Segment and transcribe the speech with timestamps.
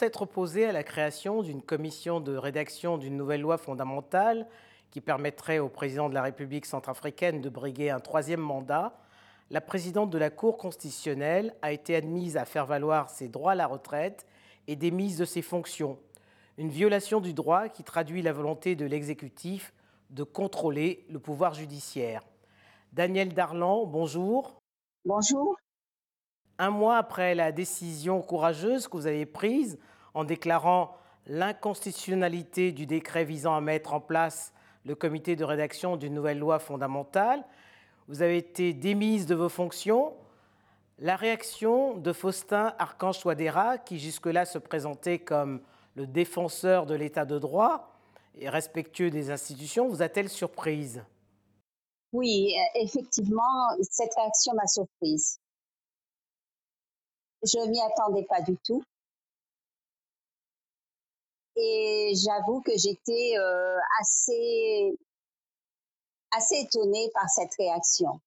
[0.00, 4.46] s'être opposé à la création d'une commission de rédaction d'une nouvelle loi fondamentale
[4.90, 8.94] qui permettrait au président de la République centrafricaine de briguer un troisième mandat,
[9.50, 13.54] la présidente de la Cour constitutionnelle a été admise à faire valoir ses droits à
[13.54, 14.24] la retraite
[14.68, 15.98] et démise de ses fonctions.
[16.56, 19.74] Une violation du droit qui traduit la volonté de l'exécutif
[20.08, 22.22] de contrôler le pouvoir judiciaire.
[22.94, 24.62] Daniel Darlan, bonjour.
[25.04, 25.58] Bonjour.
[26.58, 29.78] Un mois après la décision courageuse que vous avez prise
[30.14, 30.96] en déclarant
[31.26, 34.52] l'inconstitutionnalité du décret visant à mettre en place
[34.84, 37.44] le comité de rédaction d'une nouvelle loi fondamentale,
[38.08, 40.14] vous avez été démise de vos fonctions.
[40.98, 45.60] La réaction de Faustin Archange Touadéra, qui jusque-là se présentait comme
[45.94, 47.94] le défenseur de l'état de droit
[48.34, 51.02] et respectueux des institutions, vous a-t-elle surprise?
[52.12, 55.38] Oui, effectivement, cette réaction m'a surprise.
[57.42, 58.82] Je m'y attendais pas du tout.
[61.56, 64.96] Et j'avoue que j'étais euh, assez
[66.32, 68.20] assez étonnée par cette réaction.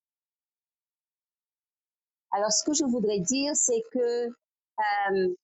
[2.31, 5.35] Alors, ce que je voudrais dire, c'est que euh,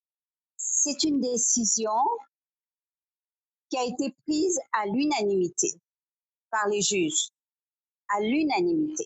[0.57, 1.91] c'est une décision
[3.69, 5.69] qui a été prise à l'unanimité
[6.49, 7.29] par les juges,
[8.09, 9.05] à l'unanimité.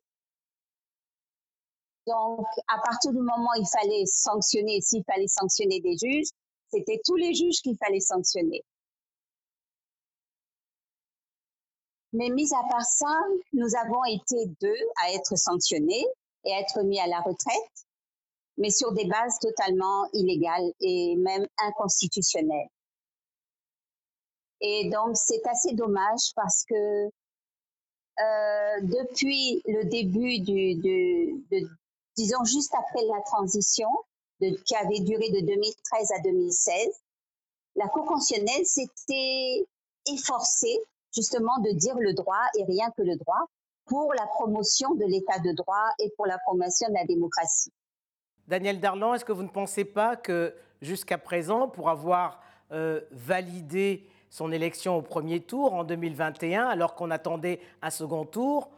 [2.08, 6.30] Donc, à partir du moment où il fallait sanctionner, s'il fallait sanctionner des juges,
[6.74, 8.64] c'était tous les juges qu'il fallait sanctionner.
[12.14, 13.20] Mais mis à part ça,
[13.54, 16.06] nous avons été deux à être sanctionnés
[16.46, 17.86] et à être mis à la retraite,
[18.58, 22.70] mais sur des bases totalement illégales et même inconstitutionnelles.
[24.62, 27.06] Et donc, c'est assez dommage parce que
[28.20, 31.44] euh, depuis le début du,
[32.16, 33.90] disons juste après la transition,
[34.64, 37.02] qui avait duré de 2013 à 2016,
[37.76, 39.66] la Cour constitutionnelle s'était
[40.08, 40.80] efforcée
[41.14, 43.46] justement de dire le droit et rien que le droit
[43.86, 47.72] pour la promotion de l'état de droit et pour la promotion de la démocratie.
[48.48, 54.08] Daniel Darlan, est-ce que vous ne pensez pas que jusqu'à présent, pour avoir euh, validé
[54.30, 58.72] son élection au premier tour en 2021, alors qu'on attendait un second tour,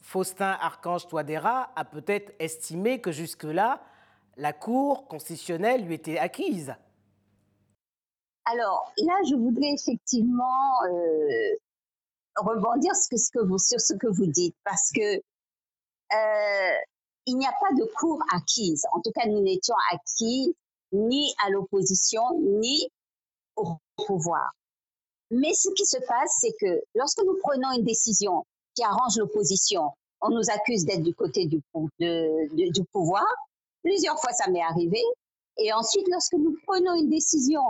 [0.00, 3.80] Faustin Archange Touadéra a peut-être estimé que jusque-là,
[4.36, 6.74] la Cour constitutionnelle lui était acquise.
[8.46, 11.56] Alors là, je voudrais effectivement euh,
[12.36, 16.76] rebondir sur ce que vous, dites, parce que euh,
[17.26, 18.84] il n'y a pas de cour acquise.
[18.92, 20.54] En tout cas, nous n'étions acquis
[20.92, 22.22] ni à l'opposition,
[22.60, 22.88] ni
[23.56, 24.52] au pouvoir.
[25.30, 29.90] Mais ce qui se passe, c'est que lorsque nous prenons une décision qui arrange l'opposition,
[30.20, 31.62] on nous accuse d'être du côté du
[32.92, 33.24] pouvoir.
[33.84, 35.00] Plusieurs fois, ça m'est arrivé.
[35.58, 37.62] Et ensuite, lorsque nous prenons une décision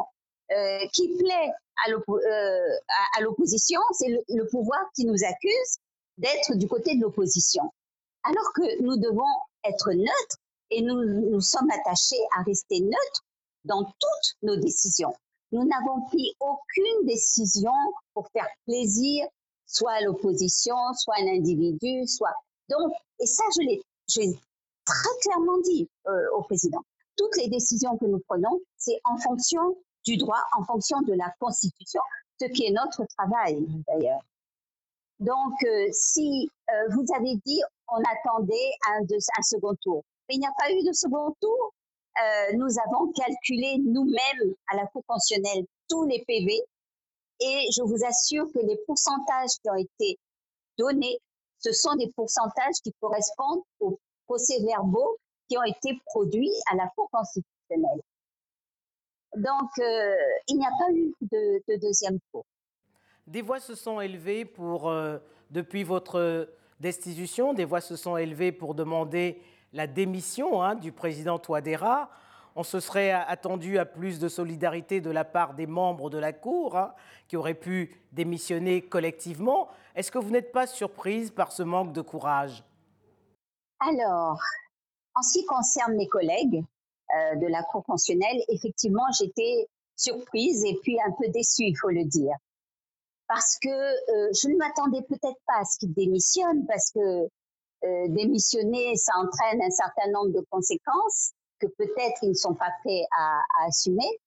[0.53, 1.51] euh, qui plaît
[1.89, 2.79] euh,
[3.17, 5.79] à l'opposition, c'est le, pouvoir qui nous accuse
[6.17, 7.63] d'être du côté de l'opposition.
[8.23, 9.29] Alors que nous devons
[9.65, 10.39] être neutres
[10.71, 13.25] et nous, nous sommes attachés à rester neutres
[13.65, 15.13] dans toutes nos décisions.
[15.53, 17.73] Nous n'avons pris aucune décision
[18.15, 19.27] pour faire plaisir
[19.67, 22.35] soit à l'opposition, soit à l'individu, soit...
[22.69, 23.83] Donc, et ça, je l'ai
[24.85, 26.81] très clairement dit euh, au président.
[27.17, 31.33] Toutes les décisions que nous prenons, c'est en fonction du droit en fonction de la
[31.41, 32.01] Constitution,
[32.41, 34.21] ce qui est notre travail d'ailleurs.
[35.21, 40.41] Donc, euh, si euh, vous avez dit on attendait un, un second tour, mais il
[40.41, 41.75] n'y a pas eu de second tour,
[42.55, 46.63] nous avons calculé nous-mêmes à la Cour constitutionnelle tous les PV
[47.41, 50.19] et je vous assure que les pourcentages qui ont été
[50.79, 51.19] donnés,
[51.59, 55.19] ce sont des pourcentages qui correspondent aux procès-verbaux
[55.49, 58.01] qui ont été produits à la Cour constitutionnelle.
[59.37, 60.15] Donc, euh,
[60.49, 62.45] il n'y a pas eu de, deuxième tour.
[63.27, 65.19] Des voix se sont élevées pour, euh,
[65.51, 66.49] depuis votre
[66.81, 69.41] destitution, des voix se sont élevées pour demander
[69.73, 72.11] la démission hein, du président Touadéra.
[72.57, 76.33] On se serait attendu à plus de solidarité de la part des membres de la
[76.33, 76.95] Cour, hein,
[77.27, 79.69] qui auraient pu démissionner collectivement.
[79.97, 82.63] Est-ce que vous n'êtes pas surprise par ce manque de courage?
[83.87, 84.41] Alors,
[85.15, 86.65] en ce qui concerne mes collègues,
[87.15, 91.91] euh, de la Cour constitutionnelle, effectivement, j'étais surprise et puis un peu déçue, il faut
[91.91, 92.35] le dire.
[93.29, 98.09] Parce que euh, je ne m'attendais peut-être pas à ce qu'il démissionne, parce que euh,
[98.09, 103.05] démissionner, ça entraîne un certain nombre de conséquences que peut-être ils ne sont pas prêts
[103.17, 104.19] à, à assumer,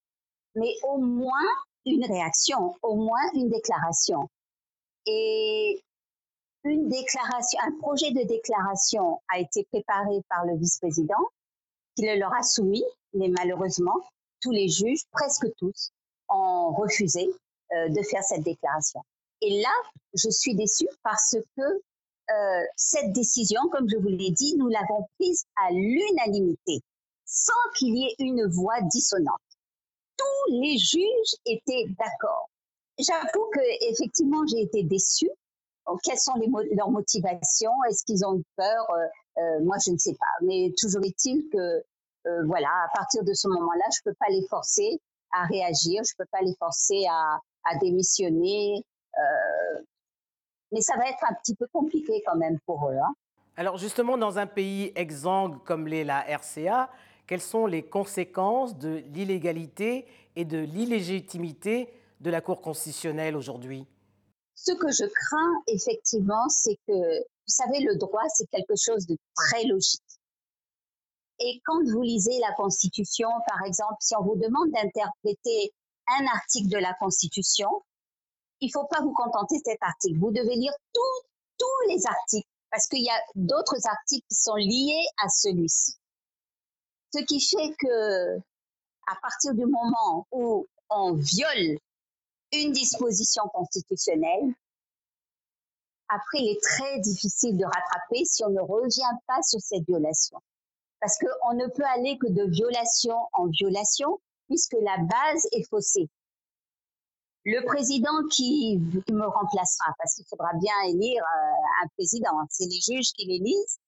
[0.56, 1.50] mais au moins
[1.86, 4.30] une réaction, au moins une déclaration.
[5.08, 5.84] Et
[6.68, 11.16] un projet de déclaration a été préparé par le vice-président
[11.96, 14.00] qui le leur a soumis, mais malheureusement,
[14.42, 15.92] tous les juges, presque tous,
[16.30, 17.28] ont refusé
[17.74, 19.02] euh, de faire cette déclaration.
[19.42, 19.74] Et là,
[20.14, 25.08] je suis déçue parce que euh, cette décision, comme je vous l'ai dit, nous l'avons
[25.18, 26.82] prise à l'unanimité,
[27.26, 29.40] sans qu'il y ait une voix dissonante.
[30.18, 32.50] Tous les juges étaient d'accord.
[33.00, 35.30] J'avoue que effectivement, j'ai été déçue.
[36.04, 36.34] Quelles sont
[36.72, 37.72] leurs motivations?
[37.90, 38.88] Est-ce qu'ils ont eu peur?
[39.38, 40.46] Euh, Moi, je ne sais pas.
[40.46, 41.84] Mais toujours est-il que,
[42.46, 45.00] voilà, à partir de ce moment-là, je ne peux pas les forcer
[45.32, 48.84] à réagir, je ne peux pas les forcer à, à démissionner.
[49.18, 49.82] Euh,
[50.72, 52.98] mais ça va être un petit peu compliqué quand même pour eux.
[52.98, 53.14] Hein.
[53.56, 56.90] Alors justement, dans un pays exsangue comme l'est la RCA,
[57.26, 60.06] quelles sont les conséquences de l'illégalité
[60.36, 61.92] et de l'illégitimité
[62.22, 63.86] de la Cour constitutionnelle aujourd'hui?
[64.60, 69.16] Ce que je crains, effectivement, c'est que, vous savez, le droit, c'est quelque chose de
[69.36, 70.02] très logique.
[71.40, 75.72] Et quand vous lisez la Constitution, par exemple, si on vous demande d'interpréter
[76.08, 77.70] un article de la Constitution,
[78.60, 80.18] il ne faut pas vous contenter de cet article.
[80.18, 85.06] Vous devez lire tous les articles parce qu'il y a d'autres articles qui sont liés
[85.24, 85.94] à celui-ci.
[87.14, 88.38] Ce qui fait que,
[89.06, 91.78] à partir du moment où on viole
[92.62, 94.54] une disposition constitutionnelle,
[96.10, 100.40] après, il est très difficile de rattraper si on ne revient pas sur cette violation.
[101.02, 106.10] Parce qu'on ne peut aller que de violation en violation puisque la base est faussée.
[107.44, 112.80] Le président qui, me remplacera, parce qu'il faudra bien élire euh, un président, c'est les
[112.82, 113.80] juges qui l'élisent,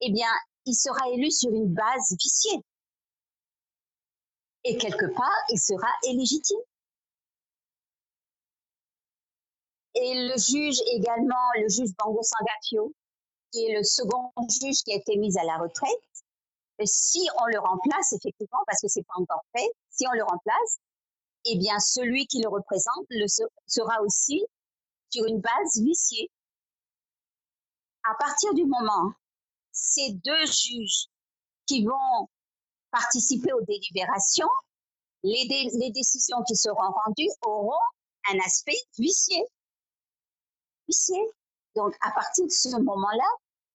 [0.00, 0.28] eh bien,
[0.66, 2.60] il sera élu sur une base viciée.
[4.64, 6.58] Et quelque part, il sera illégitime.
[9.94, 12.92] Et le juge également, le juge Bango Sangafio,
[13.52, 16.00] qui est le second juge qui a été mis à la retraite,
[16.86, 20.80] si on le remplace, effectivement, parce que c'est pas encore fait, si on le remplace,
[21.46, 23.26] eh bien, celui qui le représente le
[23.66, 24.44] sera aussi
[25.10, 26.30] sur une base viciée.
[28.04, 29.12] À partir du moment,
[29.72, 31.06] ces deux juges
[31.66, 32.28] qui vont
[32.90, 34.48] participer aux délibérations,
[35.22, 37.78] les, les décisions qui seront rendues auront
[38.30, 39.44] un aspect vicié.
[41.76, 43.30] Donc, à partir de ce moment-là,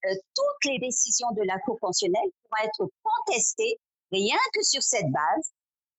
[0.06, 3.79] euh, toutes les décisions de la Cour constitutionnelle pourront être contestées
[4.12, 5.53] rien que sur cette base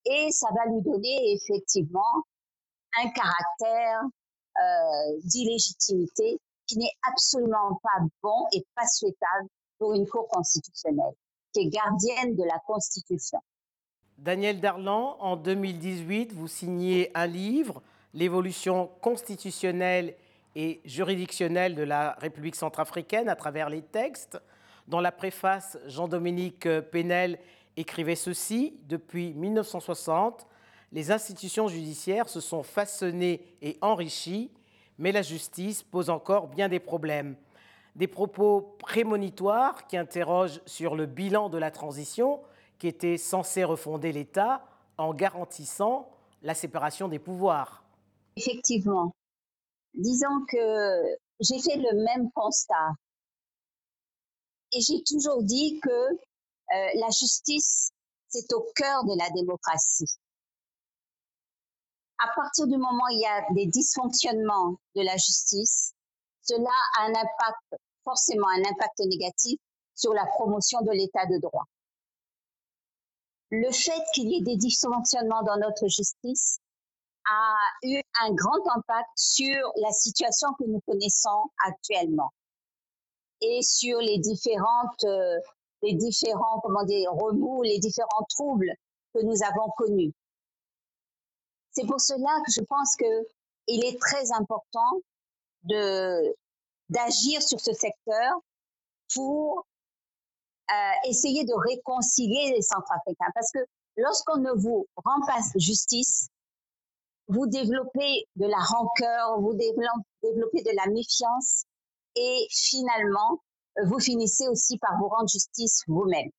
[0.05, 2.23] et ça va lui donner effectivement
[3.03, 9.49] un caractère euh, d'illégitimité qui n'est absolument pas bon et pas souhaitable
[9.79, 11.15] pour une Cour constitutionnelle
[11.53, 13.41] qui est gardienne de la Constitution.
[14.19, 17.83] Daniel Darlan, en 2018, vous signez un livre,
[18.15, 20.15] L'évolution constitutionnelle
[20.57, 24.41] et juridictionnelle de la République centrafricaine à travers les textes.
[24.89, 27.39] Dans la préface, Jean-Dominique Penel
[27.77, 30.47] écrivait ceci Depuis 1960,
[30.93, 34.51] les institutions judiciaires se sont façonnées et enrichies,
[34.99, 37.37] mais la justice pose encore bien des problèmes.
[37.95, 42.41] Des propos prémonitoires qui interrogent sur le bilan de la transition
[42.79, 44.65] qui était censé refonder l'État
[44.97, 46.09] en garantissant
[46.43, 47.85] la séparation des pouvoirs.
[48.37, 49.13] Effectivement,
[49.97, 52.93] disons que j'ai fait le même constat.
[54.73, 57.91] Et j'ai toujours dit que euh, la justice,
[58.29, 60.19] c'est au cœur de la démocratie.
[62.19, 65.93] À partir du moment où il y a des dysfonctionnements de la justice,
[66.43, 69.59] cela a un impact, forcément un impact négatif
[69.95, 71.67] sur la promotion de l'état de droit.
[73.51, 76.59] Le fait qu'il y ait des dysfonctionnements dans notre justice
[77.31, 82.33] a eu un grand impact sur la situation que nous connaissons actuellement
[83.41, 85.39] et sur les différentes, euh,
[85.83, 88.73] les différents, comment dire, remous, les différents troubles
[89.15, 90.13] que nous avons connus.
[91.73, 93.27] C'est pour cela que je pense que
[93.69, 95.01] il est très important
[95.65, 96.35] de
[96.89, 98.41] d'agir sur ce secteur
[99.13, 99.67] pour
[100.71, 103.31] euh, essayer de réconcilier les Centrafricains.
[103.35, 103.59] Parce que
[103.97, 106.29] lorsqu'on ne vous rend pas justice,
[107.29, 111.65] vous développez de la rancœur, vous développez de la méfiance
[112.15, 113.43] et finalement,
[113.85, 116.31] vous finissez aussi par vous rendre justice vous-même.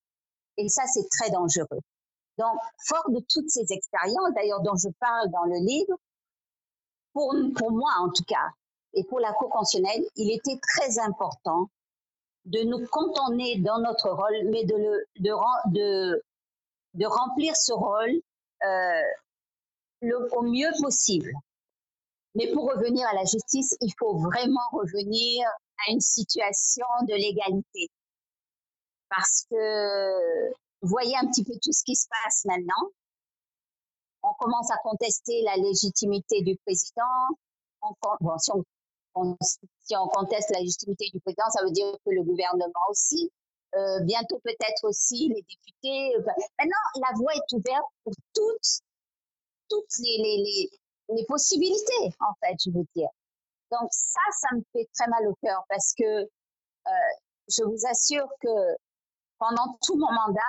[0.57, 1.79] Et ça, c'est très dangereux.
[2.37, 2.55] Donc,
[2.87, 5.97] fort de toutes ces expériences, d'ailleurs dont je parle dans le livre,
[7.13, 8.49] pour, pour moi en tout cas,
[8.93, 11.69] et pour la Cour constitutionnelle, il était très important
[12.45, 15.31] de nous cantonner dans notre rôle, mais de, le, de,
[15.73, 16.23] de,
[16.93, 18.21] de remplir ce rôle
[18.65, 19.01] euh,
[20.01, 21.33] au mieux possible.
[22.35, 25.47] Mais pour revenir à la justice, il faut vraiment revenir
[25.87, 27.89] à une situation de l'égalité.
[29.09, 32.91] Parce que voyez un petit peu tout ce qui se passe maintenant.
[34.23, 37.01] on commence à contester la légitimité du président.
[38.21, 38.51] bon, si,
[39.15, 43.31] on, si, on, conteste la légitimité du président, ça veut dire que le gouvernement aussi.
[43.75, 46.15] Euh, bientôt peut-être aussi les députés.
[46.57, 48.81] maintenant, la voie est ouverte pour toutes,
[49.69, 50.69] toutes les, les,
[51.15, 53.09] les, possibilités, en fait, je veux dire.
[53.71, 56.89] Donc ça, ça me fait très mal au cœur parce que euh,
[57.49, 58.75] je vous assure que
[59.37, 60.41] pendant tout mon mandat,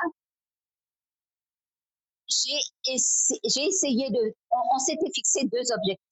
[2.28, 4.34] j'ai essayé de...
[4.50, 6.04] On, s'était fixé deux objectifs.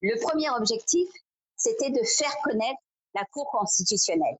[0.00, 1.08] Le premier objectif,
[1.56, 2.80] c'était de faire connaître
[3.14, 4.36] la Cour constitutionnelle.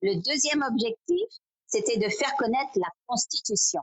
[0.00, 1.28] Le deuxième objectif,
[1.66, 3.80] c'était de faire connaître la Constitution.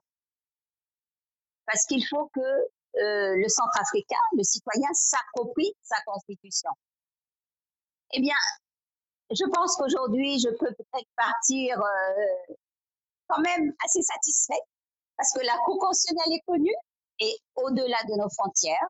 [1.70, 6.72] Parce qu'il faut que euh, le centrafricain, le citoyen, s'approprie sa Constitution.
[8.14, 8.36] Eh bien,
[9.30, 12.54] je pense qu'aujourd'hui, je peux peut-être partir euh,
[13.28, 14.62] quand même assez satisfait
[15.16, 16.76] parce que la Cour constitutionnelle est connue
[17.20, 18.88] et au-delà de nos frontières.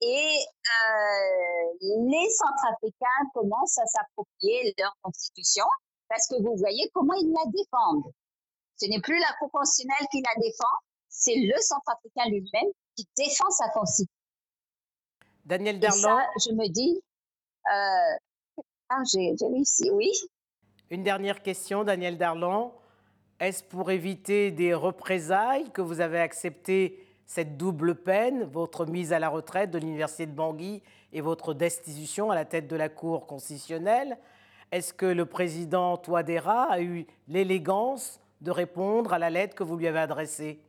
[0.00, 5.64] Et euh, les Centrafricains commencent à s'approprier leur constitution
[6.08, 8.12] parce que vous voyez comment ils la défendent.
[8.76, 10.76] Ce n'est plus la Cour constitutionnelle qui la défend,
[11.24, 14.12] c'est le Centrafricain lui-même qui défend sa constitution.
[15.44, 16.18] Daniel Darlan.
[16.44, 17.00] je me dis,
[17.66, 18.18] euh,
[18.90, 20.10] ah, j'ai réussi, oui.
[20.90, 22.74] Une dernière question, Daniel Darlan.
[23.40, 29.18] Est-ce pour éviter des représailles que vous avez accepté cette double peine, votre mise à
[29.18, 33.26] la retraite de l'Université de Bangui et votre destitution à la tête de la Cour
[33.26, 34.18] constitutionnelle?
[34.72, 39.76] Est-ce que le président Touadéra a eu l'élégance de répondre à la lettre que vous
[39.76, 40.60] lui avez adressée?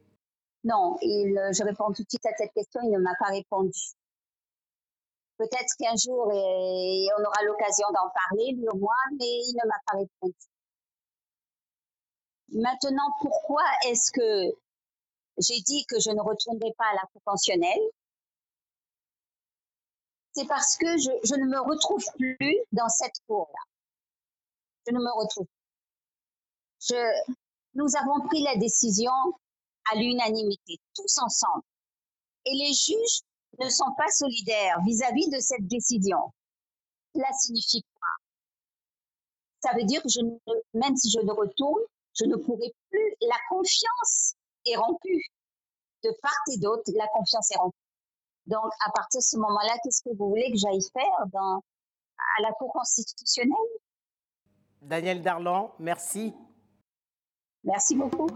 [0.66, 3.94] Non, il, je réponds tout de suite à cette question, il ne m'a pas répondu.
[5.38, 9.80] Peut-être qu'un jour, on aura l'occasion d'en parler, lui ou moi, mais il ne m'a
[9.86, 10.36] pas répondu.
[12.50, 14.58] Maintenant, pourquoi est-ce que
[15.38, 17.84] j'ai dit que je ne retournerai pas à la conventionnelle
[20.34, 23.62] C'est parce que je, ne me retrouve plus dans cette cour-là.
[24.88, 26.96] Je ne me retrouve plus.
[27.76, 29.12] Nous avons pris la décision
[29.92, 31.64] à l'unanimité, tous ensemble.
[32.46, 33.22] Et les juges
[33.60, 36.34] ne sont pas solidaires vis-à-vis de cette décision.
[37.14, 38.10] Cela signifie quoi?
[39.62, 40.22] Ça veut dire que je
[40.74, 41.82] même si je ne retourne,
[42.14, 43.16] je ne pourrai plus.
[43.22, 45.26] La confiance est rompue.
[46.04, 47.78] De part et d'autre, la confiance est rompue.
[48.46, 51.64] Donc, à partir de ce moment-là, qu'est-ce que vous voulez que j'aille faire dans,
[52.38, 53.56] à la Cour constitutionnelle?
[54.82, 56.34] Daniel Darlan, merci.
[57.64, 58.28] Merci beaucoup.